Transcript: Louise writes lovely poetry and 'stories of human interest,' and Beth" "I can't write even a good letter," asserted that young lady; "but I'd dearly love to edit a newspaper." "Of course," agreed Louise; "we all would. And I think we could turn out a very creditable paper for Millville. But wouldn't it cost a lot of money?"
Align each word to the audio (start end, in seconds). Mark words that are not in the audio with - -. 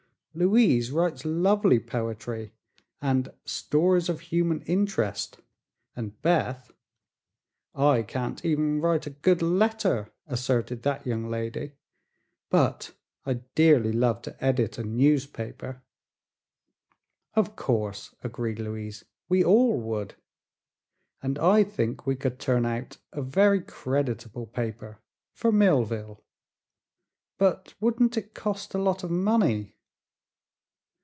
Louise 0.33 0.91
writes 0.93 1.25
lovely 1.25 1.77
poetry 1.77 2.53
and 3.01 3.33
'stories 3.43 4.07
of 4.07 4.21
human 4.21 4.61
interest,' 4.61 5.37
and 5.93 6.21
Beth" 6.21 6.71
"I 7.91 8.03
can't 8.03 8.37
write 8.39 8.45
even 8.45 8.81
a 8.81 9.09
good 9.09 9.41
letter," 9.41 10.09
asserted 10.27 10.83
that 10.83 11.05
young 11.05 11.29
lady; 11.29 11.73
"but 12.49 12.93
I'd 13.25 13.53
dearly 13.55 13.91
love 13.91 14.21
to 14.21 14.41
edit 14.41 14.77
a 14.77 14.85
newspaper." 14.85 15.81
"Of 17.35 17.57
course," 17.57 18.15
agreed 18.23 18.59
Louise; 18.59 19.03
"we 19.27 19.43
all 19.43 19.81
would. 19.81 20.15
And 21.21 21.37
I 21.39 21.65
think 21.65 22.07
we 22.07 22.15
could 22.15 22.39
turn 22.39 22.65
out 22.65 22.95
a 23.11 23.21
very 23.21 23.59
creditable 23.59 24.45
paper 24.45 25.01
for 25.33 25.51
Millville. 25.51 26.23
But 27.37 27.73
wouldn't 27.81 28.15
it 28.15 28.33
cost 28.33 28.73
a 28.73 28.77
lot 28.81 29.03
of 29.03 29.11
money?" 29.11 29.75